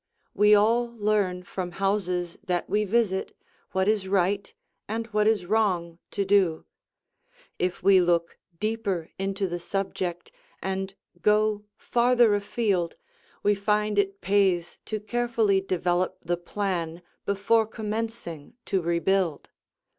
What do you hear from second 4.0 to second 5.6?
right and what is